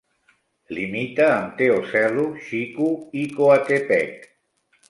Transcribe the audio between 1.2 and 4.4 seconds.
amb Teocelo, Xico i Coatepec.